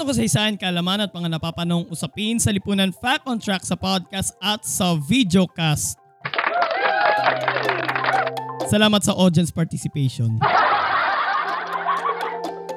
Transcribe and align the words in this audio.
Sa 0.00 0.24
isahan, 0.24 0.56
kalaman 0.56 1.04
at 1.04 1.12
mga 1.12 1.28
napapanong 1.36 1.84
usapin 1.92 2.40
sa 2.40 2.48
lipunan 2.48 2.88
Fact 2.88 3.28
on 3.28 3.36
Track 3.36 3.68
sa 3.68 3.76
podcast 3.76 4.32
at 4.40 4.64
sa 4.64 4.96
videocast. 4.96 6.00
Salamat 8.64 9.04
sa 9.04 9.12
audience 9.12 9.52
participation. 9.52 10.40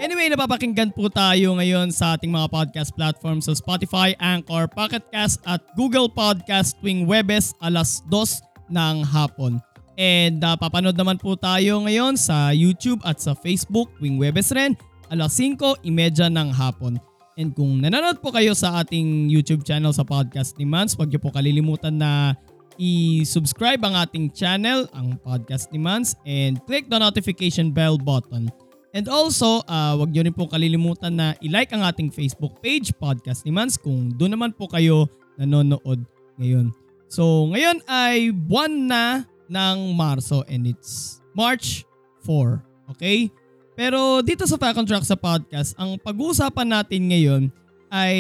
Anyway, 0.03 0.27
napapakinggan 0.35 0.91
po 0.91 1.07
tayo 1.07 1.55
ngayon 1.55 1.95
sa 1.95 2.19
ating 2.19 2.27
mga 2.27 2.51
podcast 2.51 2.91
platforms 2.91 3.47
sa 3.47 3.55
Spotify, 3.55 4.11
Anchor, 4.19 4.67
Pocket 4.67 5.07
Cast 5.07 5.39
at 5.47 5.63
Google 5.79 6.11
Podcast 6.11 6.75
tuwing 6.83 7.07
Webes 7.07 7.55
alas 7.63 8.03
2 8.11 8.67
ng 8.67 8.95
hapon. 9.09 9.63
And 9.95 10.43
uh, 10.43 10.59
papanood 10.59 10.99
naman 10.99 11.23
po 11.23 11.39
tayo 11.39 11.87
ngayon 11.87 12.19
sa 12.19 12.51
YouTube 12.51 12.99
at 13.07 13.23
sa 13.23 13.31
Facebook 13.31 13.89
tuwing 13.97 14.19
Webes 14.19 14.51
rin 14.51 14.75
alas 15.07 15.39
5.30 15.39 15.87
ng 16.29 16.51
hapon. 16.51 17.12
And 17.33 17.49
kung 17.57 17.81
nanonood 17.81 18.21
po 18.21 18.29
kayo 18.29 18.53
sa 18.53 18.85
ating 18.85 19.25
YouTube 19.25 19.65
channel 19.65 19.89
sa 19.89 20.05
podcast 20.05 20.53
ni 20.61 20.69
Mans, 20.69 20.93
huwag 20.93 21.09
niyo 21.09 21.17
po 21.17 21.33
kalilimutan 21.33 21.97
na 21.97 22.37
i-subscribe 22.77 23.81
ang 23.81 23.97
ating 23.97 24.29
channel, 24.33 24.85
ang 24.93 25.17
podcast 25.21 25.69
ni 25.73 25.81
Mans, 25.81 26.13
and 26.29 26.61
click 26.69 26.89
the 26.93 26.97
notification 26.97 27.73
bell 27.73 27.97
button. 27.97 28.53
And 28.93 29.09
also, 29.09 29.65
uh, 29.65 29.97
wag 29.97 30.13
niyo 30.13 30.29
rin 30.29 30.35
po 30.37 30.45
kalilimutan 30.45 31.17
na 31.17 31.33
i-like 31.41 31.73
ang 31.73 31.81
ating 31.81 32.13
Facebook 32.13 32.61
page, 32.61 32.93
Podcast 33.01 33.41
ni 33.41 33.49
Mans, 33.49 33.81
kung 33.81 34.13
doon 34.13 34.37
naman 34.37 34.53
po 34.53 34.69
kayo 34.69 35.09
nanonood 35.41 36.05
ngayon. 36.37 36.69
So, 37.09 37.49
ngayon 37.49 37.81
ay 37.89 38.29
buwan 38.29 38.73
na 38.85 39.25
ng 39.49 39.97
Marso 39.97 40.45
and 40.45 40.69
it's 40.69 41.21
March 41.33 41.89
4. 42.25 42.61
Okay? 42.93 43.33
Pero 43.73 44.21
dito 44.21 44.45
sa 44.45 44.57
Fact 44.57 44.77
on 44.77 44.85
Track 44.85 45.05
sa 45.05 45.17
podcast, 45.17 45.73
ang 45.81 45.97
pag-uusapan 45.97 46.69
natin 46.69 47.01
ngayon 47.09 47.43
ay 47.89 48.17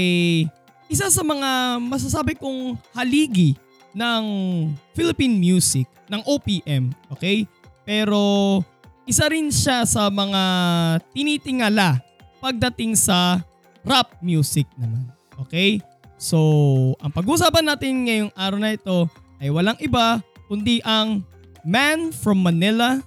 isa 0.89 1.09
sa 1.09 1.21
mga 1.21 1.81
masasabi 1.81 2.33
kong 2.37 2.77
haligi 2.93 3.53
ng 3.93 4.23
Philippine 4.97 5.37
music, 5.37 5.85
ng 6.09 6.21
OPM, 6.25 6.89
okay? 7.13 7.45
Pero 7.85 8.61
isa 9.05 9.29
rin 9.29 9.53
siya 9.53 9.85
sa 9.85 10.09
mga 10.09 10.41
tinitingala 11.13 12.01
pagdating 12.41 12.97
sa 12.97 13.41
rap 13.85 14.17
music 14.25 14.65
naman, 14.77 15.05
okay? 15.37 15.77
So, 16.17 16.39
ang 16.97 17.13
pag-uusapan 17.13 17.65
natin 17.67 18.09
ngayong 18.09 18.31
araw 18.33 18.57
na 18.57 18.73
ito 18.73 19.05
ay 19.37 19.53
walang 19.53 19.77
iba 19.83 20.17
kundi 20.49 20.81
ang 20.81 21.21
Man 21.63 22.11
from 22.11 22.43
Manila 22.43 22.99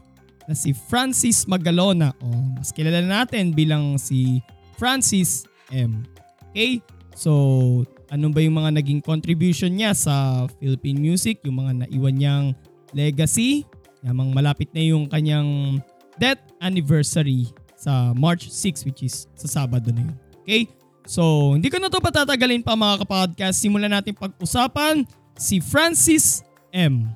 na 0.46 0.54
si 0.54 0.70
Francis 0.72 1.44
Magalona 1.44 2.14
o 2.22 2.26
mas 2.54 2.70
kilala 2.70 3.02
natin 3.02 3.50
bilang 3.50 3.98
si 3.98 4.42
Francis 4.78 5.44
M. 5.74 6.06
Okay? 6.50 6.80
So, 7.18 7.82
ano 8.06 8.30
ba 8.30 8.38
yung 8.42 8.56
mga 8.56 8.78
naging 8.78 9.02
contribution 9.02 9.74
niya 9.74 9.92
sa 9.92 10.46
Philippine 10.62 10.98
music, 10.98 11.42
yung 11.42 11.58
mga 11.58 11.86
naiwan 11.86 12.14
niyang 12.14 12.46
legacy, 12.94 13.66
yamang 14.06 14.30
malapit 14.30 14.70
na 14.70 14.82
yung 14.84 15.10
kanyang 15.10 15.82
death 16.16 16.40
anniversary 16.62 17.50
sa 17.76 18.14
March 18.14 18.48
6 18.48 18.86
which 18.88 19.04
is 19.04 19.26
sa 19.34 19.46
Sabado 19.50 19.90
na 19.90 20.06
yun. 20.06 20.16
Okay? 20.46 20.70
So, 21.06 21.54
hindi 21.54 21.70
ko 21.70 21.78
na 21.78 21.90
to 21.90 22.02
patatagalin 22.02 22.62
pa 22.62 22.74
mga 22.74 23.06
kapodcast. 23.06 23.62
Simulan 23.62 23.94
natin 23.94 24.14
pag-usapan 24.14 25.06
si 25.38 25.62
Francis 25.62 26.42
M. 26.74 27.06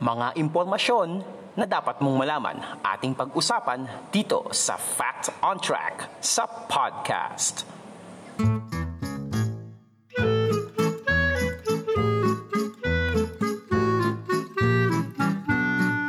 Mga 0.00 0.32
impormasyon 0.40 1.20
na 1.60 1.68
dapat 1.68 2.00
mong 2.00 2.16
malaman 2.24 2.56
ating 2.80 3.12
pag-usapan 3.12 3.84
dito 4.08 4.48
sa 4.48 4.80
Fact 4.80 5.28
on 5.44 5.60
Track 5.60 6.24
sa 6.24 6.48
podcast. 6.48 7.68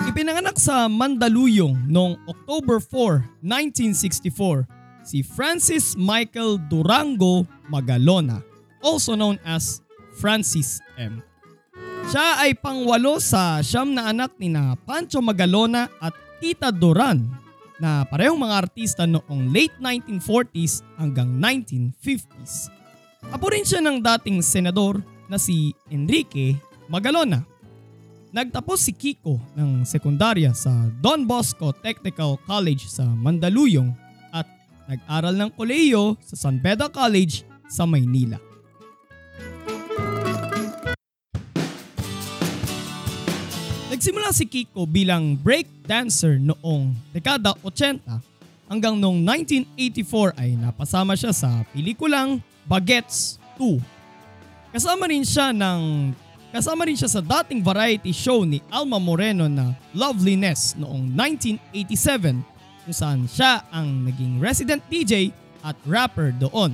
Ipinanganak 0.08 0.56
sa 0.56 0.88
Mandaluyong 0.88 1.84
noong 1.91 2.16
October 2.31 2.79
4, 2.79 3.44
1964 3.44 5.03
si 5.03 5.19
Francis 5.19 6.00
Michael 6.00 6.63
Durango 6.72 7.44
Magalona, 7.68 8.40
also 8.79 9.19
known 9.19 9.35
as 9.44 9.84
Francis 10.16 10.79
M. 10.96 11.19
Siya 12.11 12.44
ay 12.44 12.59
pangwalo 12.59 13.23
sa 13.23 13.63
siyam 13.63 13.95
na 13.95 14.11
anak 14.11 14.35
ni 14.35 14.51
na 14.51 14.75
Pancho 14.75 15.23
Magalona 15.23 15.88
at 16.03 16.11
Tita 16.44 16.67
Duran 16.67 17.23
na 17.79 18.03
parehong 18.03 18.35
mga 18.35 18.67
artista 18.67 19.07
noong 19.07 19.47
late 19.47 19.72
1940s 19.79 20.83
hanggang 20.99 21.31
1950s. 21.39 22.67
Apo 23.31 23.47
rin 23.47 23.63
siya 23.63 23.79
ng 23.79 24.03
dating 24.03 24.44
senador 24.44 24.99
na 25.31 25.39
si 25.39 25.72
Enrique 25.88 26.59
Magalona. 26.91 27.47
Nagtapos 28.35 28.83
si 28.83 28.91
Kiko 28.91 29.39
ng 29.55 29.88
sekundarya 29.88 30.51
sa 30.51 30.91
Don 30.99 31.23
Bosco 31.23 31.72
Technical 31.72 32.35
College 32.43 32.91
sa 32.91 33.07
Mandaluyong 33.07 33.95
at 34.35 34.51
nag-aral 34.91 35.31
ng 35.31 35.51
kolehiyo 35.55 36.19
sa 36.28 36.35
San 36.35 36.59
Beda 36.59 36.91
College 36.91 37.47
sa 37.72 37.88
Maynila. 37.88 38.50
Nagsimula 44.01 44.34
si 44.34 44.50
Kiko 44.50 44.89
bilang 44.89 45.38
break 45.38 45.85
dancer 45.85 46.41
noong 46.41 46.89
dekada 47.13 47.53
80 47.62 48.01
hanggang 48.66 48.97
noong 48.97 49.22
1984 49.78 50.41
ay 50.41 50.57
napasama 50.57 51.13
siya 51.13 51.29
sa 51.29 51.62
pelikulang 51.69 52.41
Bagets 52.66 53.38
2. 53.61 53.78
Kasama 54.73 55.06
rin 55.06 55.22
siya 55.22 55.53
ng 55.53 56.17
kasama 56.50 56.90
rin 56.90 56.97
siya 56.97 57.13
sa 57.13 57.22
dating 57.22 57.61
variety 57.61 58.09
show 58.09 58.41
ni 58.41 58.57
Alma 58.73 58.97
Moreno 58.97 59.45
na 59.45 59.78
Loveliness 59.94 60.73
noong 60.81 61.06
1987 61.13 62.41
kung 62.81 62.97
saan 62.97 63.29
siya 63.29 63.69
ang 63.69 64.09
naging 64.09 64.41
resident 64.41 64.81
DJ 64.90 65.29
at 65.61 65.78
rapper 65.85 66.34
doon. 66.34 66.73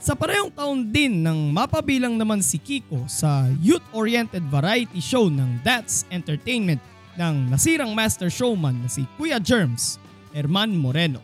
Sa 0.00 0.16
parehong 0.16 0.48
taon 0.48 0.88
din 0.88 1.20
nang 1.20 1.52
mapabilang 1.52 2.16
naman 2.16 2.40
si 2.40 2.56
Kiko 2.56 3.04
sa 3.04 3.44
youth-oriented 3.60 4.40
variety 4.48 4.96
show 4.96 5.28
ng 5.28 5.60
That's 5.60 6.08
Entertainment 6.08 6.80
ng 7.20 7.52
nasirang 7.52 7.92
master 7.92 8.32
showman 8.32 8.80
na 8.80 8.88
si 8.88 9.04
Kuya 9.20 9.36
Germs, 9.36 10.00
Herman 10.32 10.72
Moreno. 10.72 11.20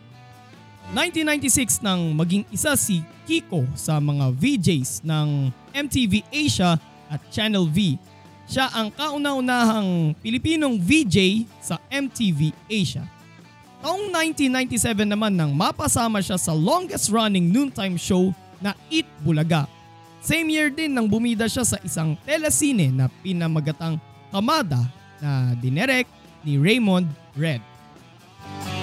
1996 0.93 1.81
nang 1.81 2.13
maging 2.13 2.45
isa 2.53 2.77
si 2.77 3.01
Kiko 3.25 3.65
sa 3.73 3.97
mga 3.97 4.29
VJs 4.37 5.01
ng 5.01 5.49
MTV 5.73 6.29
Asia 6.29 6.77
at 7.09 7.21
Channel 7.33 7.65
V. 7.65 7.97
Siya 8.45 8.69
ang 8.77 8.93
kauna-unahang 8.93 10.13
Pilipinong 10.21 10.77
VJ 10.77 11.49
sa 11.65 11.81
MTV 11.89 12.53
Asia. 12.69 13.01
Taong 13.81 14.13
1997 14.13 15.01
naman 15.01 15.33
nang 15.33 15.49
mapasama 15.57 16.21
siya 16.21 16.37
sa 16.37 16.53
longest 16.53 17.09
running 17.09 17.49
noontime 17.49 17.97
show 17.97 18.29
na 18.61 18.77
Eat 18.89 19.07
Bulaga. 19.21 19.65
Same 20.21 20.49
year 20.51 20.67
din 20.73 20.91
nang 20.91 21.07
bumida 21.07 21.45
siya 21.47 21.63
sa 21.63 21.77
isang 21.85 22.17
telesine 22.25 22.91
na 22.91 23.07
pinamagatang 23.21 24.01
Kamada 24.27 24.83
na 25.23 25.55
dinerek 25.55 26.05
ni 26.43 26.59
Raymond 26.59 27.07
Red. 27.39 27.63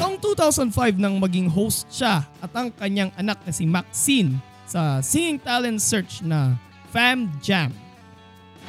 Noong 0.00 0.19
2005 0.19 0.99
nang 0.99 1.21
maging 1.21 1.47
host 1.47 1.87
siya 1.93 2.26
at 2.43 2.53
ang 2.56 2.73
kanyang 2.75 3.12
anak 3.15 3.38
na 3.44 3.53
si 3.55 3.69
Maxine 3.69 4.41
sa 4.65 4.99
singing 5.05 5.38
talent 5.38 5.79
search 5.79 6.25
na 6.25 6.56
Fam 6.91 7.31
Jam. 7.44 7.70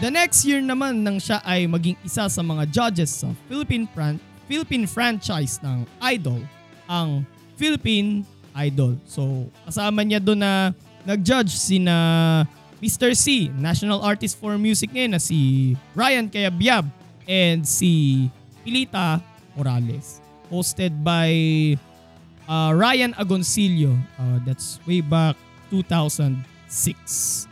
The 0.03 0.11
next 0.11 0.43
year 0.43 0.59
naman 0.59 1.01
nang 1.01 1.17
siya 1.23 1.39
ay 1.47 1.65
maging 1.71 1.95
isa 2.03 2.27
sa 2.27 2.41
mga 2.43 2.67
judges 2.67 3.23
sa 3.23 3.31
Philippine, 3.47 3.87
Fran- 3.87 4.21
Philippine 4.45 4.85
franchise 4.85 5.57
ng 5.63 5.87
Idol, 6.11 6.43
ang 6.85 7.23
Philippine 7.55 8.27
Idol. 8.53 8.99
So 9.07 9.47
kasama 9.63 10.03
niya 10.03 10.19
doon 10.19 10.43
na 10.43 10.75
nag-judge 11.05 11.53
sina 11.53 12.43
Mr. 12.81 13.15
C, 13.15 13.49
National 13.55 14.01
Artist 14.01 14.37
for 14.37 14.57
Music 14.59 14.91
ngayon 14.91 15.15
na 15.15 15.21
si 15.21 15.73
Ryan 15.95 16.27
Cayabyab 16.27 16.85
and 17.25 17.63
si 17.65 18.25
Pilita 18.65 19.21
Morales. 19.55 20.19
Hosted 20.51 20.93
by 21.01 21.31
uh, 22.49 22.73
Ryan 22.75 23.13
Agoncillo. 23.17 23.97
Uh, 24.19 24.37
that's 24.45 24.77
way 24.85 25.01
back 25.01 25.33
2006. 25.73 27.49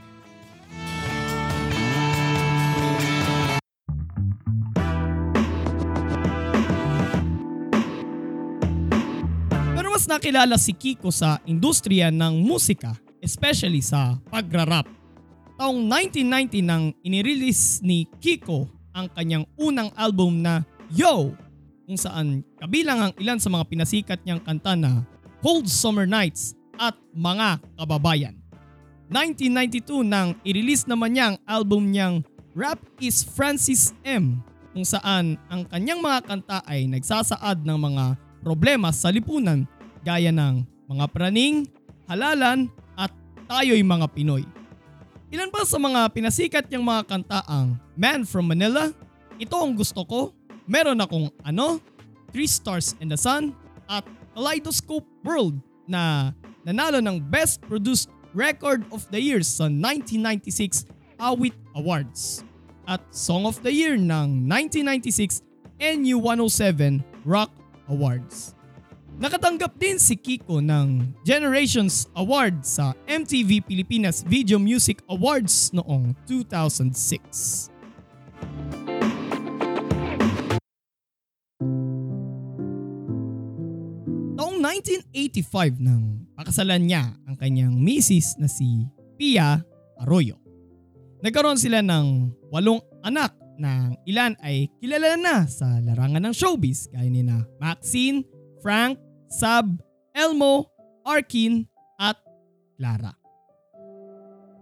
Pero 9.73 9.87
mas 9.89 10.05
nakilala 10.05 10.61
si 10.61 10.77
Kiko 10.77 11.09
sa 11.09 11.41
industriya 11.49 12.13
ng 12.13 12.43
musika, 12.45 12.93
especially 13.23 13.79
sa 13.79 14.19
pagrarap. 14.27 14.83
Taong 15.55 15.87
1990 15.87 16.59
nang 16.67 16.91
inirelease 17.07 17.79
ni 17.79 18.03
Kiko 18.19 18.67
ang 18.91 19.07
kanyang 19.15 19.47
unang 19.55 19.89
album 19.95 20.43
na 20.43 20.67
Yo! 20.91 21.31
Kung 21.87 21.99
saan 21.99 22.43
kabilang 22.59 22.99
ang 22.99 23.13
ilan 23.19 23.39
sa 23.39 23.47
mga 23.47 23.65
pinasikat 23.71 24.19
niyang 24.23 24.43
kanta 24.43 24.75
na 24.75 25.07
Cold 25.39 25.67
Summer 25.67 26.07
Nights 26.07 26.55
at 26.79 26.95
Mga 27.15 27.59
Kababayan. 27.79 28.35
1992 29.11 30.03
nang 30.07 30.35
i-release 30.47 30.87
naman 30.87 31.15
niya 31.15 31.25
ang 31.33 31.37
album 31.47 31.91
niyang 31.91 32.23
Rap 32.53 32.79
is 33.01 33.25
Francis 33.25 33.91
M 34.05 34.39
kung 34.73 34.85
saan 34.85 35.37
ang 35.49 35.65
kanyang 35.69 36.01
mga 36.01 36.19
kanta 36.25 36.57
ay 36.65 36.89
nagsasaad 36.89 37.61
ng 37.61 37.77
mga 37.77 38.05
problema 38.41 38.89
sa 38.89 39.13
lipunan 39.13 39.69
gaya 40.01 40.33
ng 40.33 40.65
mga 40.89 41.05
praning, 41.13 41.65
halalan 42.09 42.67
tayo'y 43.47 43.83
mga 43.83 44.07
Pinoy. 44.11 44.43
Ilan 45.33 45.49
pa 45.49 45.65
sa 45.65 45.81
mga 45.81 46.07
pinasikat 46.13 46.69
niyang 46.69 46.85
mga 46.85 47.03
kanta 47.09 47.41
ang 47.49 47.79
Man 47.97 48.23
from 48.23 48.49
Manila, 48.49 48.93
Ito 49.41 49.65
ang 49.65 49.73
gusto 49.73 50.05
ko, 50.05 50.29
Meron 50.63 51.03
akong 51.03 51.27
ano, 51.43 51.83
Three 52.31 52.47
Stars 52.47 52.95
in 53.03 53.11
the 53.11 53.19
Sun 53.19 53.51
at 53.91 54.07
Kaleidoscope 54.33 55.05
World 55.27 55.59
na 55.85 56.31
nanalo 56.63 57.03
ng 57.03 57.19
Best 57.27 57.59
Produced 57.67 58.07
Record 58.31 58.87
of 58.89 59.03
the 59.11 59.19
Year 59.19 59.43
sa 59.43 59.67
1996 59.67 60.87
Awit 61.19 61.53
Awards 61.75 62.47
at 62.87 63.03
Song 63.11 63.45
of 63.45 63.59
the 63.61 63.69
Year 63.69 63.99
ng 63.99 64.47
1996 64.47 65.43
NU107 65.77 67.03
Rock 67.27 67.51
Awards. 67.91 68.55
Nakatanggap 69.21 69.77
din 69.77 70.01
si 70.01 70.17
Kiko 70.17 70.57
ng 70.57 71.13
Generations 71.21 72.09
Award 72.17 72.65
sa 72.65 72.97
MTV 73.05 73.61
Pilipinas 73.61 74.25
Video 74.25 74.57
Music 74.57 75.05
Awards 75.05 75.69
noong 75.69 76.17
2006. 76.25 77.69
Taong 84.33 84.57
1985 84.57 85.77
nang 85.77 86.25
pakasalan 86.33 86.81
niya 86.81 87.13
ang 87.29 87.37
kanyang 87.37 87.77
misis 87.77 88.33
na 88.41 88.49
si 88.49 88.89
Pia 89.13 89.61
Arroyo. 90.01 90.41
Nagkaroon 91.21 91.61
sila 91.61 91.85
ng 91.85 92.33
walong 92.49 92.81
anak 93.05 93.37
na 93.61 93.93
ilan 94.09 94.33
ay 94.41 94.73
kilala 94.81 95.13
na 95.15 95.45
sa 95.45 95.77
larangan 95.85 96.25
ng 96.29 96.35
showbiz 96.35 96.89
gaya 96.89 97.05
ni 97.05 97.21
na 97.21 97.45
Maxine, 97.61 98.25
Frank, 98.63 98.95
Sab, 99.27 99.67
Elmo, 100.15 100.71
Arkin 101.03 101.67
at 101.99 102.15
Clara. 102.79 103.11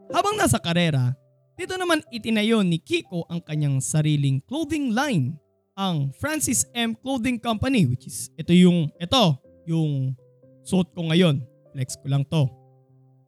Habang 0.09 0.41
nasa 0.41 0.57
karera, 0.57 1.13
dito 1.53 1.77
naman 1.77 2.01
itinayo 2.09 2.65
ni 2.65 2.81
Kiko 2.81 3.29
ang 3.29 3.45
kanyang 3.45 3.77
sariling 3.77 4.41
clothing 4.49 4.97
line, 4.97 5.37
ang 5.77 6.09
Francis 6.17 6.65
M 6.73 6.97
Clothing 6.97 7.37
Company 7.37 7.85
which 7.85 8.09
is 8.09 8.33
ito 8.35 8.51
yung 8.51 8.89
ito 8.97 9.37
yung 9.69 10.17
suot 10.65 10.89
ko 10.97 11.05
ngayon. 11.13 11.39
Flex 11.71 11.95
ko 12.01 12.09
lang 12.09 12.25
to. 12.25 12.49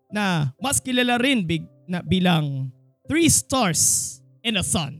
Na 0.10 0.52
mas 0.58 0.81
kilala 0.81 1.22
rin 1.22 1.46
big, 1.46 1.64
na 1.86 2.02
bilang 2.02 2.74
3 3.08 3.30
stars 3.30 4.19
in 4.42 4.58
a 4.58 4.66
sun. 4.66 5.00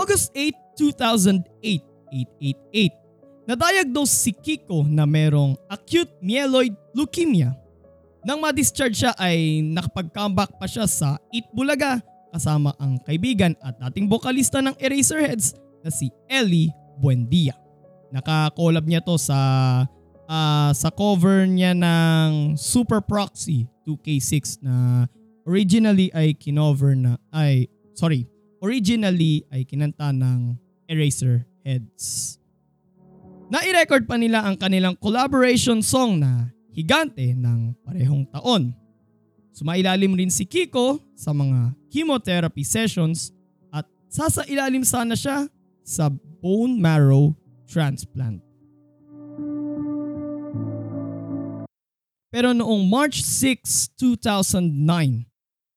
August 0.00 0.32
8, 0.32 0.56
2008, 0.80 1.84
888. 2.72 3.44
Nadiagnose 3.44 4.16
si 4.16 4.32
Kiko 4.32 4.80
na 4.88 5.04
merong 5.04 5.52
acute 5.68 6.08
myeloid 6.24 6.72
leukemia. 6.96 7.52
Nang 8.24 8.40
ma-discharge 8.40 8.96
siya 8.96 9.12
ay 9.20 9.60
nakapag-comeback 9.60 10.56
pa 10.56 10.64
siya 10.64 10.88
sa 10.88 11.20
Itbulaga 11.28 12.00
kasama 12.32 12.72
ang 12.80 12.96
kaibigan 13.04 13.52
at 13.60 13.76
dating 13.88 14.08
bokalista 14.08 14.64
ng 14.64 14.72
Eraserheads 14.80 15.52
na 15.84 15.92
si 15.92 16.08
Ellie 16.32 16.72
Buendia. 16.96 17.52
Naka-collab 18.08 18.88
niya 18.88 19.04
to 19.04 19.20
sa 19.20 19.36
uh, 20.24 20.70
sa 20.72 20.88
cover 20.88 21.44
niya 21.44 21.76
ng 21.76 22.56
Super 22.56 23.04
Proxy 23.04 23.68
2K6 23.84 24.64
na 24.64 25.04
originally 25.44 26.08
ay 26.16 26.32
kinover 26.32 26.96
na 26.96 27.20
ay 27.36 27.68
sorry 27.92 28.24
originally 28.60 29.44
ay 29.48 29.64
kinanta 29.64 30.12
ng 30.12 30.54
Eraserheads. 30.86 32.36
Na-record 33.50 34.06
pa 34.06 34.14
nila 34.14 34.46
ang 34.46 34.54
kanilang 34.54 34.94
collaboration 34.94 35.82
song 35.82 36.22
na 36.22 36.54
Higante 36.70 37.34
ng 37.34 37.74
parehong 37.82 38.22
taon. 38.30 38.70
Sumailalim 39.50 40.14
rin 40.14 40.30
si 40.30 40.46
Kiko 40.46 41.02
sa 41.18 41.34
mga 41.34 41.74
chemotherapy 41.90 42.62
sessions 42.62 43.34
at 43.74 43.82
sasailalim 44.06 44.86
sana 44.86 45.18
siya 45.18 45.50
sa 45.82 46.06
bone 46.38 46.78
marrow 46.78 47.34
transplant. 47.66 48.38
Pero 52.30 52.54
noong 52.54 52.86
March 52.86 53.26
6, 53.26 53.98
2009, 53.98 55.26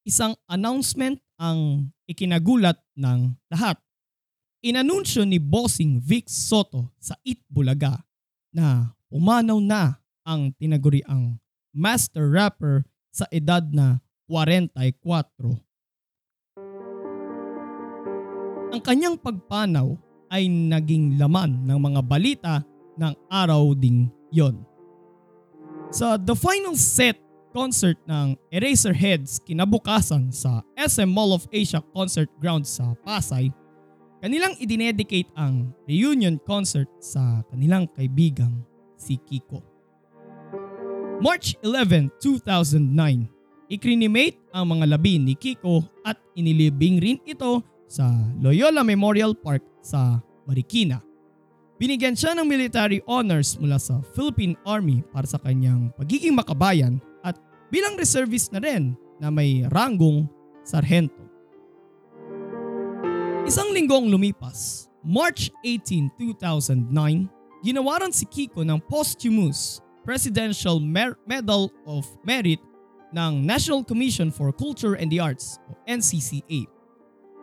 isang 0.05 0.37
announcement 0.45 1.17
ang 1.41 1.89
ikinagulat 2.09 2.79
ng 2.97 3.35
lahat. 3.51 3.79
Inanunsyo 4.63 5.27
ni 5.27 5.43
Bossing 5.43 5.99
Vic 5.99 6.31
Soto 6.31 6.95
sa 6.95 7.19
Itbulaga 7.27 7.99
na 8.55 8.95
umanaw 9.11 9.59
na 9.59 9.99
ang 10.23 10.55
tinaguriang 10.55 11.35
master 11.75 12.31
rapper 12.31 12.87
sa 13.11 13.27
edad 13.27 13.61
na 13.75 13.99
44. 14.31 15.03
Ang 18.73 18.81
kanyang 18.81 19.19
pagpanaw 19.19 19.93
ay 20.33 20.49
naging 20.49 21.21
laman 21.21 21.67
ng 21.67 21.77
mga 21.77 22.01
balita 22.01 22.55
ng 22.97 23.13
araw 23.29 23.77
ding 23.77 24.09
yon. 24.33 24.65
Sa 25.93 26.17
The 26.17 26.33
Final 26.33 26.73
Set 26.73 27.21
concert 27.53 27.95
ng 28.09 28.33
Eraserheads 28.49 29.37
kinabukasan 29.45 30.33
sa 30.33 30.65
SM 30.73 31.07
Mall 31.07 31.37
of 31.37 31.45
Asia 31.53 31.79
Concert 31.93 32.27
Ground 32.41 32.65
sa 32.65 32.97
Pasay, 33.05 33.53
kanilang 34.19 34.57
idinedicate 34.57 35.29
ang 35.37 35.69
reunion 35.85 36.41
concert 36.41 36.89
sa 36.97 37.45
kanilang 37.53 37.85
kaibigang 37.93 38.65
si 38.97 39.21
Kiko. 39.21 39.61
March 41.21 41.55
11, 41.61 42.09
2009, 42.19 43.29
ikrinimate 43.69 44.41
ang 44.51 44.73
mga 44.73 44.97
labi 44.97 45.21
ni 45.21 45.37
Kiko 45.37 45.85
at 46.03 46.17
inilibing 46.33 46.99
rin 46.99 47.21
ito 47.23 47.61
sa 47.85 48.09
Loyola 48.41 48.81
Memorial 48.81 49.37
Park 49.37 49.61
sa 49.79 50.19
Marikina. 50.49 50.99
Binigyan 51.77 52.17
siya 52.17 52.33
ng 52.33 52.47
military 52.47 53.03
honors 53.05 53.59
mula 53.59 53.77
sa 53.77 54.01
Philippine 54.15 54.57
Army 54.63 55.03
para 55.13 55.27
sa 55.27 55.37
kanyang 55.37 55.91
pagiging 55.99 56.33
makabayan 56.33 56.97
bilang 57.73 57.97
reservist 57.97 58.53
na 58.53 58.61
rin 58.61 58.93
na 59.17 59.33
may 59.33 59.65
ranggong 59.73 60.29
sarhento. 60.61 61.17
Isang 63.49 63.73
linggong 63.73 64.13
lumipas, 64.13 64.85
March 65.01 65.49
18, 65.65 66.13
2009, 66.21 67.65
ginawaran 67.65 68.13
si 68.13 68.29
Kiko 68.29 68.61
ng 68.61 68.77
posthumous 68.85 69.81
Presidential 70.05 70.77
Mer- 70.77 71.17
Medal 71.25 71.73
of 71.89 72.05
Merit 72.21 72.61
ng 73.09 73.41
National 73.41 73.81
Commission 73.81 74.29
for 74.29 74.53
Culture 74.53 74.93
and 74.93 75.09
the 75.09 75.17
Arts 75.17 75.57
o 75.65 75.73
NCCA. 75.89 76.69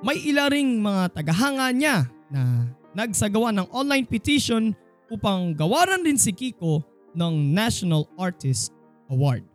May 0.00 0.16
ila 0.30 0.46
mga 0.54 1.10
tagahanga 1.10 1.74
niya 1.74 2.06
na 2.30 2.70
nagsagawa 2.94 3.50
ng 3.50 3.66
online 3.74 4.06
petition 4.06 4.72
upang 5.10 5.58
gawaran 5.58 6.06
din 6.06 6.16
si 6.16 6.30
Kiko 6.30 6.86
ng 7.18 7.50
National 7.50 8.06
Artist 8.14 8.70
Award. 9.10 9.49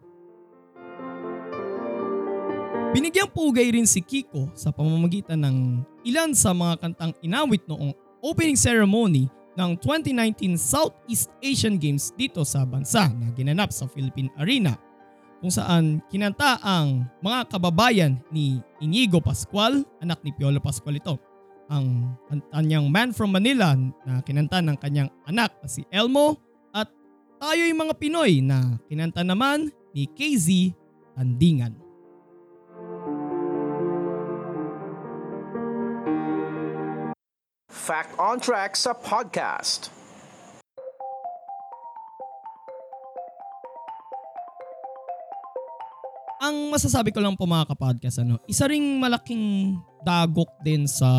Binigyang 2.95 3.27
pugay 3.27 3.75
rin 3.75 3.83
si 3.83 3.99
Kiko 3.99 4.55
sa 4.55 4.71
pamamagitan 4.71 5.43
ng 5.43 5.83
ilan 6.07 6.31
sa 6.31 6.55
mga 6.55 6.79
kantang 6.79 7.11
inawit 7.19 7.59
noong 7.67 7.91
opening 8.23 8.55
ceremony 8.55 9.27
ng 9.59 9.75
2019 9.83 10.55
Southeast 10.55 11.27
Asian 11.43 11.75
Games 11.75 12.15
dito 12.15 12.39
sa 12.47 12.63
bansa 12.63 13.11
na 13.11 13.35
ginanap 13.35 13.75
sa 13.75 13.91
Philippine 13.91 14.31
Arena 14.39 14.79
kung 15.43 15.51
saan 15.51 15.99
kinanta 16.07 16.55
ang 16.63 17.03
mga 17.19 17.51
kababayan 17.51 18.15
ni 18.31 18.63
Inigo 18.79 19.19
Pascual, 19.19 19.83
anak 19.99 20.23
ni 20.23 20.31
Piolo 20.31 20.63
Pascual 20.63 20.95
ito, 20.95 21.19
ang 21.67 22.15
kanyang 22.55 22.87
Man 22.87 23.11
from 23.11 23.35
Manila 23.35 23.75
na 24.07 24.23
kinanta 24.23 24.63
ng 24.63 24.79
kanyang 24.79 25.11
anak 25.27 25.51
na 25.59 25.67
si 25.67 25.83
Elmo 25.91 26.39
at 26.71 26.87
tayo'y 27.43 27.75
mga 27.75 27.93
Pinoy 27.99 28.39
na 28.39 28.79
kinanta 28.87 29.19
naman 29.19 29.67
ni 29.91 30.07
KZ 30.07 30.71
Tandingan. 31.19 31.84
Fact 37.75 38.15
on 38.15 38.39
Track 38.39 38.79
sa 38.79 38.95
podcast. 38.95 39.91
Ang 46.39 46.71
masasabi 46.71 47.11
ko 47.11 47.19
lang 47.19 47.35
po 47.35 47.43
mga 47.43 47.75
kapodcast, 47.75 48.23
ano, 48.23 48.39
isa 48.47 48.63
ring 48.71 48.95
malaking 48.95 49.75
dagok 50.07 50.47
din 50.63 50.87
sa 50.87 51.11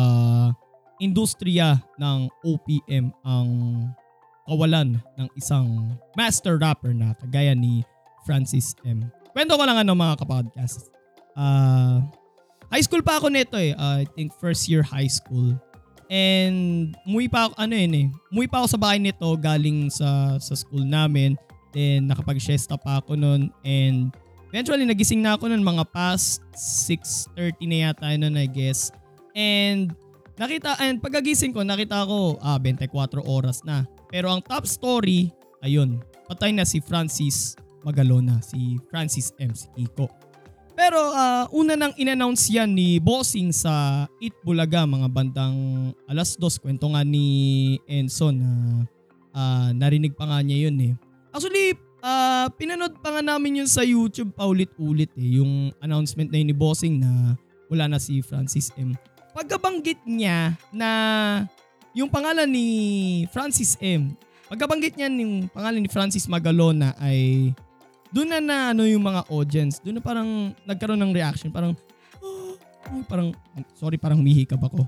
industriya 0.97 1.77
ng 2.01 2.25
OPM 2.41 3.13
ang 3.21 3.49
kawalan 4.49 4.97
ng 4.97 5.27
isang 5.37 5.93
master 6.17 6.57
rapper 6.57 6.89
na 6.89 7.13
kagaya 7.21 7.53
ni 7.53 7.85
Francis 8.25 8.73
M. 8.81 9.05
Kwento 9.29 9.53
ko 9.53 9.61
lang 9.61 9.77
ano 9.77 9.93
mga 9.93 10.25
kapodcast. 10.25 10.89
Uh, 11.37 12.01
high 12.73 12.81
school 12.81 13.05
pa 13.05 13.21
ako 13.21 13.29
nito 13.29 13.61
eh. 13.61 13.77
Uh, 13.77 14.01
I 14.01 14.05
think 14.17 14.33
first 14.41 14.65
year 14.65 14.81
high 14.81 15.11
school. 15.11 15.53
And 16.07 16.95
muwi 17.03 17.27
pa 17.27 17.51
ako, 17.51 17.53
ano 17.59 17.73
yun 17.75 17.93
eh, 17.95 18.07
muwi 18.31 18.47
pa 18.47 18.63
ako 18.63 18.67
sa 18.71 18.79
bahay 18.79 18.99
nito 18.99 19.27
galing 19.35 19.91
sa, 19.91 20.39
sa 20.39 20.53
school 20.55 20.87
namin. 20.87 21.35
Then 21.75 22.07
nakapag-siesta 22.07 22.79
pa 22.79 23.03
ako 23.03 23.19
noon 23.19 23.51
and 23.67 24.15
Eventually, 24.47 24.87
nagising 24.87 25.19
na 25.19 25.35
ako 25.35 25.51
nun 25.51 25.59
mga 25.59 25.83
past 25.91 26.39
6.30 26.55 27.67
na 27.67 27.77
yata 27.91 28.07
nun 28.15 28.39
I 28.39 28.47
guess. 28.47 28.95
And 29.35 29.91
nakita, 30.39 30.79
and 30.79 31.03
pagkagising 31.03 31.51
ko, 31.51 31.67
nakita 31.67 32.07
ko, 32.07 32.39
ah, 32.39 32.55
24 32.55 33.27
oras 33.27 33.61
na. 33.67 33.83
Pero 34.07 34.31
ang 34.31 34.39
top 34.39 34.63
story, 34.63 35.35
ayun, 35.59 35.99
patay 36.31 36.55
na 36.55 36.63
si 36.63 36.79
Francis 36.79 37.59
Magalona, 37.83 38.39
si 38.39 38.79
Francis 38.87 39.35
M. 39.35 39.51
si 39.51 39.67
Kiko. 39.75 40.07
Pero 40.77 41.09
uh, 41.09 41.49
una 41.57 41.73
nang 41.73 41.89
inannounce 41.97 42.53
yan 42.53 42.69
ni 42.69 43.01
Bossing 43.01 43.49
sa 43.49 44.05
Eat 44.21 44.37
Bulaga 44.45 44.85
mga 44.85 45.09
bandang 45.09 45.57
alas 46.05 46.37
dos. 46.37 46.61
Kwento 46.61 46.85
nga 46.93 47.01
ni 47.01 47.81
Enzo 47.89 48.29
na 48.29 48.85
uh, 49.33 49.73
narinig 49.73 50.13
pa 50.13 50.29
nga 50.29 50.37
niya 50.45 50.69
yun 50.69 50.77
eh. 50.77 50.93
Actually, 51.33 51.73
uh, 52.05 52.45
pinanood 52.61 52.93
pa 53.01 53.09
nga 53.09 53.25
namin 53.25 53.65
yun 53.65 53.69
sa 53.69 53.81
YouTube 53.81 54.37
paulit-ulit 54.37 55.09
eh, 55.17 55.41
yung 55.41 55.73
announcement 55.81 56.29
na 56.29 56.37
yun 56.37 56.53
ni 56.53 56.57
Bossing 56.57 57.01
na 57.01 57.33
wala 57.73 57.89
na 57.89 57.97
si 57.97 58.21
Francis 58.21 58.69
M. 58.77 58.93
Pagkabanggit 59.33 60.05
niya 60.05 60.53
na 60.69 60.89
yung 61.97 62.13
pangalan 62.13 62.45
ni 62.45 63.25
Francis 63.33 63.73
M, 63.81 64.13
pagkabanggit 64.45 64.93
niya 64.93 65.09
yung 65.09 65.49
pangalan 65.49 65.81
ni 65.81 65.89
Francis 65.89 66.29
Magalona 66.29 66.93
ay 67.01 67.49
doon 68.11 68.27
na 68.31 68.39
na 68.39 68.57
ano 68.71 68.83
yung 68.87 69.03
mga 69.03 69.27
audience, 69.31 69.79
doon 69.83 69.99
na 69.99 70.03
parang 70.03 70.55
nagkaroon 70.63 71.01
ng 71.01 71.13
reaction, 71.13 71.49
parang 71.51 71.75
oh, 72.23 73.03
parang 73.07 73.35
sorry 73.75 73.99
parang 73.99 74.19
humihikab 74.23 74.59
ako. 74.63 74.87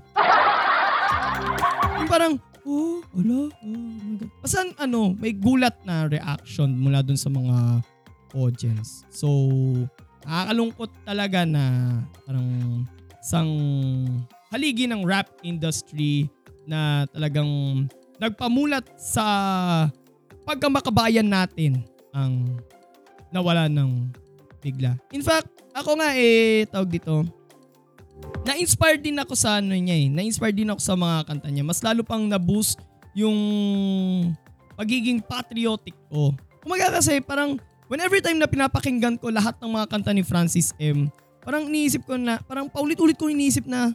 yung 2.00 2.10
parang 2.10 2.34
oh, 2.64 3.00
wala, 3.12 3.48
oh 3.50 3.76
my 3.76 4.14
God. 4.20 4.30
Basta 4.40 4.64
ano, 4.80 5.12
may 5.16 5.32
gulat 5.36 5.76
na 5.84 6.08
reaction 6.08 6.70
mula 6.76 7.04
dun 7.04 7.18
sa 7.18 7.28
mga 7.28 7.84
audience. 8.36 9.04
So, 9.10 9.28
nakakalungkot 10.24 10.90
talaga 11.04 11.42
na 11.48 11.64
parang 12.24 12.48
isang 13.20 13.50
haligi 14.50 14.88
ng 14.88 15.04
rap 15.04 15.28
industry 15.44 16.28
na 16.64 17.04
talagang 17.10 17.84
nagpamulat 18.20 18.84
sa 19.00 19.24
pagkamakabayan 20.44 21.26
natin 21.26 21.84
ang 22.12 22.58
nawala 23.30 23.66
ng 23.70 24.10
bigla. 24.60 24.94
In 25.14 25.24
fact, 25.24 25.48
ako 25.72 25.96
nga 25.98 26.14
eh, 26.14 26.66
tawag 26.68 26.90
dito, 26.90 27.24
na-inspire 28.44 29.00
din 29.00 29.16
ako 29.16 29.32
sa 29.34 29.58
ano 29.58 29.72
niya 29.72 29.96
eh. 29.96 30.06
Na-inspire 30.12 30.54
din 30.54 30.68
ako 30.68 30.80
sa 30.82 30.94
mga 30.98 31.24
kanta 31.26 31.48
niya. 31.48 31.64
Mas 31.64 31.80
lalo 31.80 32.04
pang 32.04 32.22
na-boost 32.26 32.78
yung 33.16 33.38
pagiging 34.76 35.20
patriotic 35.24 35.96
ko. 36.12 36.32
Kumaga 36.60 37.00
kasi 37.00 37.20
parang 37.24 37.56
whenever 37.88 38.20
time 38.20 38.38
na 38.38 38.48
pinapakinggan 38.48 39.16
ko 39.16 39.32
lahat 39.32 39.56
ng 39.58 39.70
mga 39.72 39.86
kanta 39.88 40.12
ni 40.12 40.22
Francis 40.22 40.76
M, 40.76 41.08
parang 41.40 41.66
iniisip 41.66 42.04
ko 42.04 42.14
na, 42.20 42.38
parang 42.44 42.68
paulit-ulit 42.68 43.16
ko 43.16 43.32
iniisip 43.32 43.64
na 43.64 43.92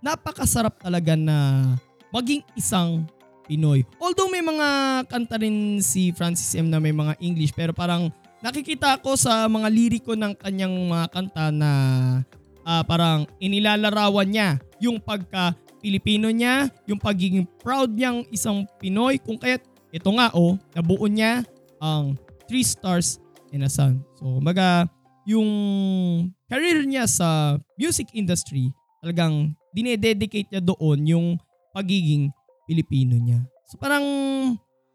napakasarap 0.00 0.78
talaga 0.80 1.18
na 1.18 1.66
maging 2.14 2.44
isang 2.54 3.08
Pinoy. 3.44 3.84
Although 4.00 4.32
may 4.32 4.40
mga 4.40 4.68
kanta 5.04 5.36
rin 5.36 5.76
si 5.84 6.16
Francis 6.16 6.56
M 6.56 6.72
na 6.72 6.80
may 6.80 6.96
mga 6.96 7.12
English 7.20 7.52
pero 7.52 7.76
parang 7.76 8.08
nakikita 8.44 9.00
ko 9.00 9.16
sa 9.16 9.48
mga 9.48 9.72
liriko 9.72 10.12
ng 10.12 10.36
kanyang 10.36 10.76
mga 10.84 11.06
kanta 11.08 11.48
na 11.48 11.70
uh, 12.68 12.84
parang 12.84 13.24
inilalarawan 13.40 14.28
niya 14.28 14.60
yung 14.84 15.00
pagka 15.00 15.56
Pilipino 15.80 16.28
niya, 16.28 16.68
yung 16.84 17.00
pagiging 17.00 17.48
proud 17.64 17.92
niyang 17.96 18.24
isang 18.28 18.68
Pinoy 18.76 19.16
kung 19.16 19.40
kaya 19.40 19.56
ito 19.88 20.10
nga 20.12 20.28
oh, 20.36 20.60
nabuo 20.76 21.08
niya 21.08 21.40
ang 21.80 22.20
3 22.48 22.60
stars 22.60 23.16
in 23.48 23.64
a 23.64 23.70
sun. 23.72 24.04
So, 24.20 24.40
maga 24.44 24.88
yung 25.24 25.48
career 26.48 26.84
niya 26.84 27.08
sa 27.08 27.56
music 27.80 28.12
industry, 28.12 28.68
talagang 29.00 29.56
dinededicate 29.72 30.52
niya 30.52 30.60
doon 30.60 31.00
yung 31.08 31.26
pagiging 31.72 32.28
Pilipino 32.68 33.16
niya. 33.16 33.40
So 33.68 33.80
parang 33.80 34.04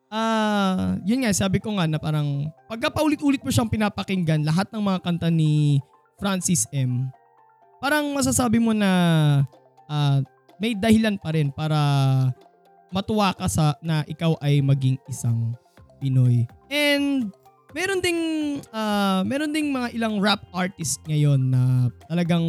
ah 0.10 0.18
uh, 0.18 0.86
yun 1.06 1.22
nga 1.22 1.30
sabi 1.30 1.62
ko 1.62 1.78
nga 1.78 1.86
na 1.86 2.01
parang 2.01 2.50
pagka 2.66 2.89
paulit-ulit 2.89 3.46
mo 3.46 3.54
siyang 3.54 3.70
pinapakinggan 3.70 4.42
lahat 4.42 4.66
ng 4.74 4.82
mga 4.82 5.00
kanta 5.06 5.30
ni 5.30 5.78
Francis 6.18 6.66
M 6.74 7.13
parang 7.80 8.10
masasabi 8.12 8.60
mo 8.60 8.75
na 8.75 8.92
uh, 9.88 10.20
may 10.60 10.75
dahilan 10.75 11.16
pa 11.16 11.32
rin 11.32 11.50
para 11.50 11.80
matuwa 12.92 13.32
ka 13.34 13.48
sa 13.48 13.78
na 13.80 14.04
ikaw 14.06 14.36
ay 14.44 14.60
maging 14.60 15.00
isang 15.08 15.56
Pinoy. 16.00 16.48
And 16.72 17.32
meron 17.75 18.00
ding 18.00 18.22
uh, 18.72 19.22
meron 19.28 19.51
ding 19.51 19.72
mga 19.72 19.96
ilang 19.96 20.24
rap 20.24 20.44
artist 20.56 21.04
ngayon 21.08 21.51
na 21.51 21.92
talagang 22.08 22.48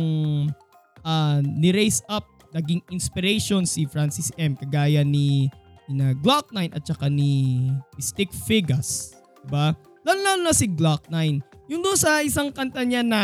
uh, 1.03 1.39
ni-raise 1.43 2.03
up 2.07 2.27
naging 2.51 2.83
inspiration 2.91 3.63
si 3.63 3.87
Francis 3.87 4.35
M 4.35 4.59
kagaya 4.59 5.07
ni 5.07 5.51
na 5.91 6.15
Glock 6.15 6.55
9 6.55 6.73
at 6.73 6.83
saka 6.87 7.11
ni 7.11 7.67
Stick 7.99 8.31
Figas, 8.33 9.19
'di 9.45 9.49
ba? 9.51 9.75
Lalo 10.07 10.41
na 10.41 10.55
si 10.57 10.71
Glock 10.71 11.11
9 11.13 11.51
yung 11.71 11.87
doon 11.87 11.95
sa 11.95 12.19
isang 12.19 12.51
kanta 12.51 12.83
niya 12.83 13.07
na 13.07 13.21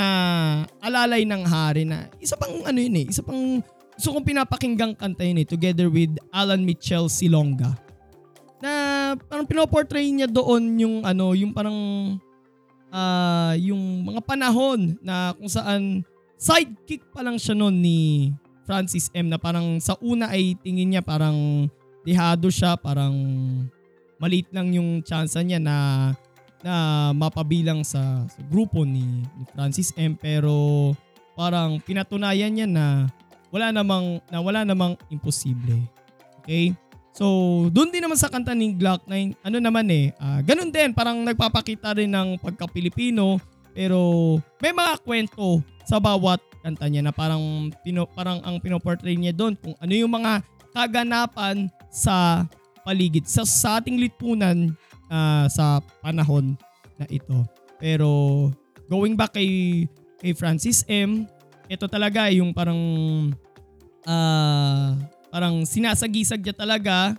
Alalay 0.79 1.27
ng 1.27 1.43
Hari 1.43 1.83
na 1.83 2.07
isa 2.23 2.39
pang 2.39 2.63
ano 2.63 2.79
yun 2.79 2.95
eh, 3.03 3.07
isa 3.11 3.19
pang 3.19 3.59
gusto 3.97 4.13
kong 4.15 4.23
pinapakinggang 4.23 4.95
kanta 4.95 5.27
yun 5.27 5.43
eh, 5.43 5.49
together 5.49 5.91
with 5.91 6.15
Alan 6.31 6.63
Mitchell 6.63 7.11
Silonga. 7.11 7.75
Na 8.63 8.73
parang 9.27 9.51
pinoportray 9.51 10.07
niya 10.15 10.31
doon 10.31 10.79
yung 10.79 10.97
ano, 11.03 11.35
yung 11.35 11.51
parang 11.51 11.75
uh, 12.95 13.53
yung 13.59 14.07
mga 14.07 14.23
panahon 14.23 14.95
na 15.03 15.35
kung 15.35 15.51
saan 15.51 16.07
sidekick 16.39 17.03
pa 17.11 17.27
lang 17.27 17.43
siya 17.43 17.59
noon 17.59 17.83
ni 17.83 18.31
Francis 18.63 19.11
M 19.11 19.27
na 19.27 19.43
parang 19.43 19.83
sa 19.83 19.99
una 19.99 20.31
ay 20.31 20.55
tingin 20.63 20.95
niya 20.95 21.03
parang 21.03 21.67
dehado 22.07 22.47
siya, 22.47 22.79
parang 22.79 23.13
maliit 24.23 24.47
lang 24.55 24.71
yung 24.71 25.03
chance 25.03 25.35
niya 25.43 25.59
na 25.59 25.77
na 26.65 26.75
mapabilang 27.13 27.85
sa, 27.85 28.25
sa 28.27 28.41
grupo 28.49 28.87
ni, 28.87 29.05
ni 29.23 29.45
Francis 29.53 29.93
M 29.95 30.17
pero 30.17 30.91
parang 31.37 31.79
pinatunayan 31.85 32.51
niya 32.51 32.67
na 32.67 33.07
wala 33.53 33.71
namang 33.71 34.23
na 34.33 34.39
wala 34.41 34.65
namang 34.65 34.97
imposible. 35.13 35.77
Okay? 36.43 36.73
So, 37.17 37.27
doon 37.73 37.89
din 37.89 38.05
naman 38.05 38.21
sa 38.21 38.29
kanta 38.29 38.53
ni 38.53 38.77
Glock 38.77 39.09
9, 39.09 39.41
ano 39.41 39.57
naman 39.57 39.89
eh, 39.89 40.13
uh, 40.21 40.45
ganun 40.45 40.69
din, 40.69 40.93
parang 40.93 41.25
nagpapakita 41.25 41.97
rin 41.97 42.13
ng 42.13 42.37
pagka-Pilipino, 42.45 43.41
pero 43.73 44.37
may 44.61 44.77
mga 44.77 45.01
kwento 45.01 45.65
sa 45.89 45.97
bawat 45.97 46.45
kanta 46.61 46.85
niya 46.93 47.01
na 47.01 47.17
parang, 47.17 47.73
pino, 47.81 48.05
parang 48.05 48.45
ang 48.45 48.61
pinoportray 48.61 49.17
niya 49.17 49.33
doon 49.33 49.57
kung 49.57 49.73
ano 49.81 49.93
yung 49.97 50.13
mga 50.13 50.45
kaganapan 50.77 51.73
sa 51.97 52.45
paligid. 52.85 53.25
Sa, 53.25 53.49
sa 53.49 53.81
ating 53.81 53.97
lipunan, 53.97 54.77
uh, 55.09 55.49
sa 55.49 55.81
panahon 56.05 56.53
na 57.01 57.09
ito. 57.09 57.49
Pero 57.81 58.53
going 58.93 59.17
back 59.17 59.37
kay 59.37 59.85
kay 60.21 60.33
Francis 60.37 60.85
M, 60.89 61.25
ito 61.67 61.89
talaga 61.89 62.29
yung 62.29 62.53
parang 62.53 62.81
uh, 64.05 64.93
parang 65.33 65.65
sinasagisag 65.65 66.45
niya 66.45 66.57
talaga 66.57 67.17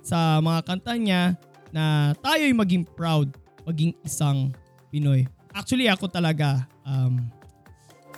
sa 0.00 0.40
mga 0.40 0.60
kanta 0.64 0.94
niya 0.96 1.22
na 1.70 2.16
tayo'y 2.18 2.54
maging 2.56 2.82
proud, 2.82 3.30
maging 3.66 3.94
isang 4.02 4.50
Pinoy. 4.90 5.22
Actually 5.54 5.86
ako 5.86 6.10
talaga 6.10 6.66
um, 6.82 7.30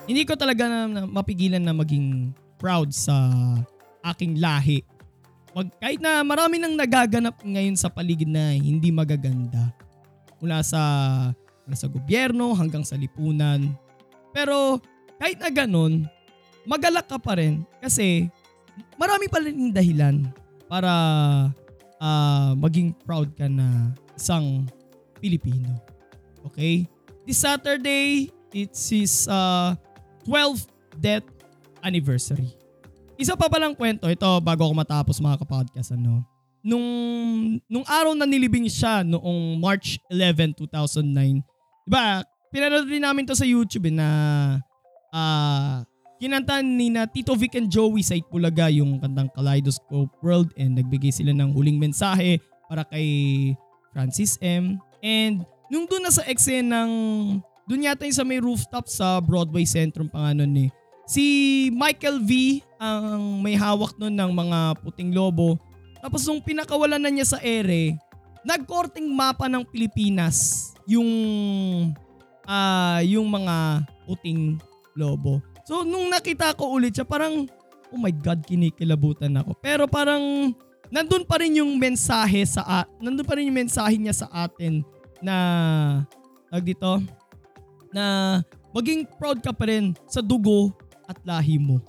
hindi 0.08 0.24
ko 0.24 0.34
talaga 0.34 0.66
na, 0.66 0.80
na 0.88 1.00
mapigilan 1.04 1.60
na 1.62 1.76
maging 1.76 2.32
proud 2.56 2.90
sa 2.90 3.14
aking 4.02 4.40
lahi. 4.40 4.82
Wag, 5.52 5.68
kahit 5.76 6.00
na 6.00 6.24
marami 6.24 6.56
nang 6.56 6.72
nagaganap 6.72 7.36
ngayon 7.44 7.76
sa 7.76 7.92
paligid 7.92 8.28
na 8.28 8.56
hindi 8.56 8.88
magaganda. 8.88 9.68
Mula 10.40 10.64
sa, 10.64 10.80
mula 11.68 11.76
sa 11.76 11.88
gobyerno 11.92 12.56
hanggang 12.56 12.82
sa 12.82 12.96
lipunan. 12.96 13.76
Pero 14.32 14.80
kahit 15.20 15.36
na 15.36 15.52
ganun, 15.52 16.08
magalak 16.64 17.04
ka 17.04 17.20
pa 17.20 17.36
rin 17.36 17.68
kasi 17.84 18.32
marami 18.96 19.28
pa 19.28 19.44
rin 19.44 19.68
dahilan 19.68 20.24
para 20.72 20.92
uh, 22.00 22.56
maging 22.56 22.96
proud 23.04 23.28
ka 23.36 23.44
na 23.44 23.92
isang 24.16 24.64
Pilipino. 25.20 25.76
Okay? 26.48 26.88
This 27.28 27.44
Saturday, 27.44 28.32
it's 28.56 28.88
his 28.88 29.28
uh, 29.28 29.76
12th 30.24 30.72
death 30.96 31.28
anniversary. 31.84 32.61
Isa 33.20 33.36
pa 33.36 33.46
palang 33.46 33.76
kwento, 33.76 34.08
ito 34.08 34.28
bago 34.40 34.64
ako 34.64 34.74
matapos 34.74 35.20
mga 35.20 35.40
kapodcast, 35.44 35.94
ano. 35.94 36.24
Nung, 36.62 36.86
nung 37.66 37.86
araw 37.86 38.14
na 38.14 38.24
nilibing 38.24 38.70
siya 38.70 39.02
noong 39.02 39.58
March 39.58 39.98
11, 40.08 40.54
2009, 40.56 41.42
diba, 41.86 42.22
pinanood 42.54 42.86
din 42.86 43.02
namin 43.02 43.26
to 43.26 43.34
sa 43.34 43.46
YouTube 43.46 43.90
eh, 43.90 43.94
na 43.94 44.08
uh, 45.10 45.82
kinanta 46.22 46.62
ni 46.62 46.86
na 46.86 47.02
Tito 47.02 47.34
Vic 47.34 47.58
and 47.58 47.66
Joey 47.66 48.06
sa 48.06 48.14
Itbulaga 48.14 48.70
yung 48.70 49.02
kantang 49.02 49.26
Kaleidoscope 49.34 50.14
World 50.22 50.54
and 50.54 50.78
nagbigay 50.78 51.10
sila 51.10 51.34
ng 51.34 51.50
huling 51.50 51.82
mensahe 51.82 52.38
para 52.70 52.86
kay 52.86 53.06
Francis 53.90 54.38
M. 54.38 54.78
And 55.02 55.42
nung 55.66 55.90
doon 55.90 56.06
na 56.06 56.14
sa 56.14 56.22
eksena 56.30 56.86
ng 56.86 56.92
doon 57.66 57.86
yata 57.90 58.06
yung 58.06 58.14
sa 58.14 58.26
may 58.26 58.38
rooftop 58.38 58.86
sa 58.86 59.18
Broadway 59.18 59.66
Centrum 59.66 60.06
pa 60.06 60.30
nga 60.30 60.32
nun 60.38 60.54
eh. 60.56 60.70
Si 61.06 61.68
Michael 61.74 62.22
V 62.22 62.62
ang 62.78 63.42
may 63.42 63.58
hawak 63.58 63.94
nun 63.98 64.14
ng 64.14 64.30
mga 64.32 64.58
puting 64.82 65.10
lobo. 65.14 65.58
Tapos 66.02 66.26
nung 66.26 66.42
pinakawalan 66.42 66.98
na 66.98 67.10
niya 67.10 67.36
sa 67.36 67.38
ere, 67.42 67.94
nagkorting 68.42 69.06
mapa 69.06 69.46
ng 69.46 69.62
Pilipinas 69.66 70.70
yung 70.86 71.10
uh, 72.46 73.00
yung 73.06 73.26
mga 73.30 73.86
puting 74.06 74.58
lobo. 74.98 75.38
So 75.62 75.86
nung 75.86 76.10
nakita 76.10 76.58
ko 76.58 76.74
ulit 76.74 76.98
siya 76.98 77.06
parang 77.06 77.46
oh 77.92 77.98
my 77.98 78.10
god 78.10 78.42
kinikilabutan 78.42 79.38
ako. 79.38 79.54
Pero 79.62 79.86
parang 79.86 80.50
nandun 80.90 81.22
pa 81.22 81.38
rin 81.38 81.62
yung 81.62 81.78
mensahe 81.78 82.42
sa 82.44 82.62
uh, 82.66 82.86
nandun 82.98 83.26
pa 83.26 83.38
rin 83.38 83.46
yung 83.46 83.58
mensahe 83.62 83.94
niya 83.94 84.26
sa 84.26 84.28
atin 84.32 84.82
na 85.22 85.36
tag 86.50 86.66
dito 86.66 86.98
na 87.94 88.40
maging 88.74 89.06
proud 89.16 89.38
ka 89.38 89.54
pa 89.54 89.70
rin 89.70 89.94
sa 90.10 90.18
dugo 90.18 90.74
at 91.12 91.20
lahi 91.28 91.60
mo. 91.60 91.84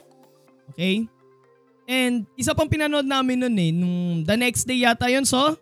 Okay? 0.76 1.08
And 1.88 2.28
isa 2.36 2.52
pang 2.52 2.68
pinanood 2.68 3.08
namin 3.08 3.44
nun 3.44 3.56
eh, 3.56 3.72
nung 3.72 4.24
the 4.24 4.36
next 4.36 4.68
day 4.68 4.84
yata 4.84 5.08
yun, 5.08 5.24
so? 5.24 5.56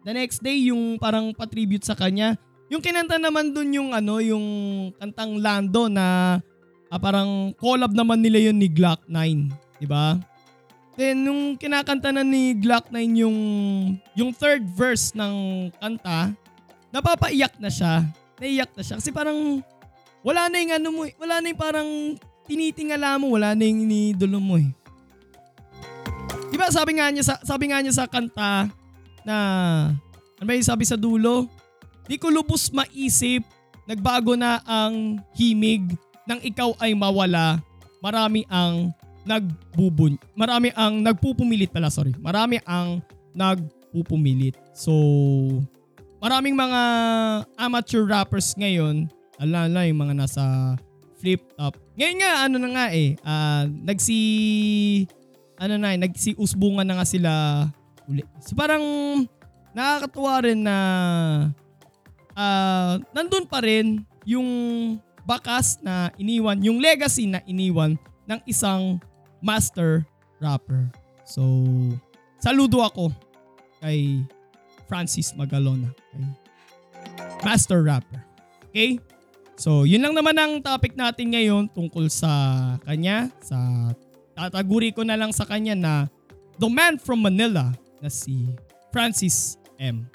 The 0.00 0.16
next 0.16 0.40
day, 0.40 0.72
yung 0.72 0.96
parang 0.96 1.36
patribute 1.36 1.84
sa 1.84 1.92
kanya. 1.92 2.40
Yung 2.72 2.80
kinanta 2.80 3.20
naman 3.20 3.52
dun 3.52 3.68
yung 3.74 3.90
ano, 3.92 4.22
yung 4.22 4.46
kantang 4.96 5.42
Lando 5.42 5.90
na 5.90 6.38
ah, 6.88 7.00
parang 7.02 7.52
collab 7.58 7.92
naman 7.92 8.22
nila 8.22 8.48
yun 8.48 8.56
ni 8.56 8.70
Glock 8.70 9.04
9, 9.10 9.82
di 9.82 9.86
ba? 9.90 10.16
Then 10.96 11.26
nung 11.26 11.58
kinakanta 11.58 12.14
na 12.14 12.24
ni 12.24 12.56
Glock 12.56 12.88
9 12.92 13.22
yung 13.26 13.38
yung 14.14 14.30
third 14.32 14.64
verse 14.72 15.12
ng 15.12 15.68
kanta, 15.82 16.32
napapaiyak 16.94 17.58
na 17.58 17.68
siya. 17.68 18.06
Naiyak 18.40 18.70
na 18.72 18.82
siya 18.86 18.96
kasi 19.02 19.10
parang 19.12 19.60
wala 20.22 20.48
na 20.48 20.56
yung 20.60 20.72
ano 20.76 20.88
mo, 20.94 21.02
wala 21.20 21.40
na 21.40 21.46
yung 21.50 21.60
parang 21.60 21.90
tinitingala 22.50 23.14
mo, 23.22 23.38
wala 23.38 23.54
na 23.54 23.62
yung 23.62 23.86
iniidolo 23.86 24.42
mo 24.42 24.58
eh. 24.58 24.66
Di 26.50 26.58
sabi 26.74 26.98
nga 26.98 27.06
niya 27.14 27.22
sa 27.22 27.34
sabi 27.46 27.70
nga 27.70 27.78
niya 27.78 27.94
sa 27.94 28.10
kanta 28.10 28.66
na 29.22 29.36
ano 30.34 30.44
ba 30.44 30.58
yung 30.58 30.66
sabi 30.66 30.82
sa 30.82 30.98
dulo? 30.98 31.46
Di 32.10 32.18
ko 32.18 32.26
lubos 32.26 32.74
maisip, 32.74 33.46
nagbago 33.86 34.34
na 34.34 34.58
ang 34.66 35.22
himig 35.38 35.94
nang 36.26 36.42
ikaw 36.42 36.74
ay 36.82 36.90
mawala, 36.94 37.62
marami 38.02 38.42
ang 38.50 38.90
nagbubun 39.24 40.16
marami 40.32 40.72
ang 40.72 41.04
nagpupumilit 41.04 41.68
pala 41.70 41.92
sorry 41.92 42.16
marami 42.18 42.56
ang 42.64 43.04
nagpupumilit 43.36 44.56
so 44.72 44.92
maraming 46.20 46.56
mga 46.56 46.82
amateur 47.60 48.04
rappers 48.08 48.56
ngayon 48.56 49.08
alala 49.36 49.84
yung 49.84 50.00
mga 50.00 50.14
nasa 50.24 50.44
flip 51.20 51.44
top 51.56 51.76
ngayon 52.00 52.16
nga 52.16 52.32
ano 52.48 52.56
na 52.56 52.68
nga 52.72 52.86
eh 52.96 53.12
uh, 53.20 53.68
nagsi 53.68 54.20
ano 55.60 55.76
na 55.76 55.92
eh 55.92 56.00
nagsi 56.00 56.32
usbungan 56.40 56.88
na 56.88 56.96
nga 56.96 57.04
sila 57.04 57.32
uli 58.08 58.24
so 58.40 58.56
parang 58.56 58.80
nakakatuwa 59.76 60.34
rin 60.40 60.64
na 60.64 60.76
uh, 62.32 62.96
nandun 63.12 63.44
pa 63.44 63.60
rin 63.60 64.00
yung 64.24 64.48
bakas 65.24 65.78
na 65.84 66.10
iniwan, 66.18 66.58
yung 66.58 66.82
legacy 66.82 67.28
na 67.28 67.38
iniwan 67.46 67.94
ng 68.26 68.40
isang 68.50 68.98
master 69.38 70.02
rapper. 70.42 70.90
So, 71.22 71.42
saludo 72.42 72.82
ako 72.82 73.14
kay 73.78 74.26
Francis 74.90 75.32
Magalona. 75.38 75.94
Kay 76.10 76.24
master 77.46 77.86
rapper. 77.86 78.20
Okay? 78.70 78.98
So, 79.60 79.84
yun 79.84 80.00
lang 80.00 80.16
naman 80.16 80.32
ang 80.40 80.64
topic 80.64 80.96
natin 80.96 81.36
ngayon 81.36 81.68
tungkol 81.76 82.08
sa 82.08 82.32
kanya. 82.88 83.28
Sa 83.44 83.92
tataguri 84.32 84.88
ko 84.96 85.04
na 85.04 85.20
lang 85.20 85.36
sa 85.36 85.44
kanya 85.44 85.76
na 85.76 85.92
the 86.56 86.64
man 86.64 86.96
from 86.96 87.20
Manila 87.20 87.68
na 88.00 88.08
si 88.08 88.56
Francis 88.88 89.60
M. 89.76 90.08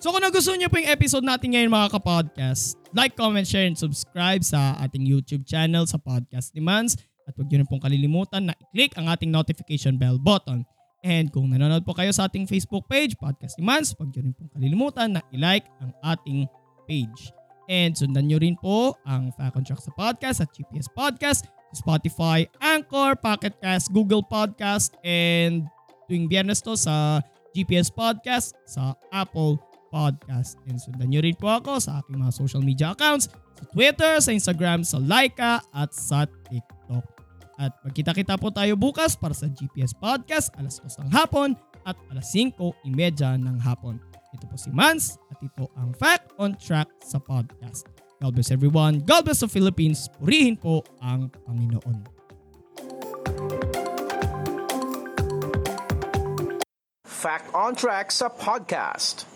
So 0.00 0.16
kung 0.16 0.24
nagustuhan 0.24 0.56
niyo 0.56 0.72
po 0.72 0.80
yung 0.80 0.88
episode 0.88 1.28
natin 1.28 1.52
ngayon 1.52 1.68
mga 1.68 1.92
kapodcast, 1.92 2.80
like, 2.96 3.12
comment, 3.12 3.44
share, 3.44 3.68
and 3.68 3.76
subscribe 3.76 4.40
sa 4.40 4.72
ating 4.80 5.04
YouTube 5.04 5.44
channel 5.44 5.84
sa 5.84 6.00
Podcast 6.00 6.56
Demands. 6.56 6.96
At 7.28 7.36
huwag 7.36 7.52
niyo 7.52 7.64
rin 7.64 7.68
pong 7.68 7.84
kalilimutan 7.84 8.48
na 8.48 8.56
i-click 8.56 8.96
ang 8.96 9.12
ating 9.12 9.28
notification 9.28 10.00
bell 10.00 10.16
button. 10.16 10.64
And 11.04 11.28
kung 11.28 11.52
nanonood 11.52 11.84
po 11.84 11.92
kayo 11.92 12.16
sa 12.16 12.32
ating 12.32 12.48
Facebook 12.48 12.88
page, 12.88 13.12
Podcast 13.20 13.60
Demands, 13.60 13.92
huwag 13.92 14.08
niyo 14.08 14.24
rin 14.24 14.32
pong 14.32 14.48
kalilimutan 14.56 15.20
na 15.20 15.20
i-like 15.36 15.68
ang 15.84 15.92
ating 16.00 16.48
page. 16.88 17.28
And 17.66 17.92
sundan 17.94 18.30
niyo 18.30 18.38
rin 18.38 18.54
po 18.58 18.94
ang 19.02 19.34
Fact 19.34 19.58
on 19.58 19.64
Track 19.66 19.82
sa 19.82 19.92
podcast 19.94 20.38
at 20.42 20.50
GPS 20.54 20.86
Podcast, 20.90 21.50
Spotify, 21.74 22.46
Anchor, 22.62 23.18
Pocket 23.18 23.58
Cast, 23.58 23.90
Google 23.90 24.22
Podcast, 24.22 24.94
and 25.02 25.66
tuwing 26.06 26.30
biyernes 26.30 26.62
to 26.62 26.78
sa 26.78 27.20
GPS 27.50 27.90
Podcast, 27.90 28.54
sa 28.64 28.94
Apple 29.10 29.58
Podcast. 29.90 30.60
And 30.70 30.78
sundan 30.78 31.10
nyo 31.10 31.20
rin 31.24 31.34
po 31.34 31.50
ako 31.50 31.82
sa 31.82 32.00
aking 32.02 32.22
mga 32.22 32.32
social 32.32 32.62
media 32.62 32.94
accounts, 32.94 33.32
sa 33.56 33.64
Twitter, 33.72 34.12
sa 34.22 34.30
Instagram, 34.30 34.86
sa 34.86 35.02
Laika 35.02 35.64
at 35.74 35.90
sa 35.90 36.24
TikTok. 36.24 37.04
At 37.56 37.72
magkita-kita 37.82 38.36
po 38.36 38.52
tayo 38.52 38.76
bukas 38.76 39.16
para 39.16 39.32
sa 39.32 39.48
GPS 39.48 39.96
Podcast 39.96 40.52
alas 40.60 40.76
2 40.84 41.08
ng 41.08 41.10
hapon 41.16 41.56
at 41.88 41.96
alas 42.12 42.28
5.30 42.28 42.84
ng 43.40 43.56
hapon. 43.64 43.96
Ito 44.34 44.44
po 44.50 44.56
si 44.58 44.70
Mans 44.74 45.14
at 45.30 45.38
ito 45.44 45.70
ang 45.78 45.94
Fact 45.94 46.34
on 46.40 46.58
Track 46.58 46.90
sa 47.04 47.22
podcast. 47.22 47.86
God 48.18 48.32
bless 48.34 48.50
everyone. 48.50 49.04
God 49.04 49.28
bless 49.28 49.44
the 49.44 49.50
Philippines. 49.50 50.08
Purihin 50.18 50.56
po 50.56 50.82
ang 51.04 51.28
Panginoon. 51.44 52.08
Fact 57.04 57.46
on 57.52 57.76
Track 57.76 58.08
sa 58.10 58.32
podcast. 58.32 59.35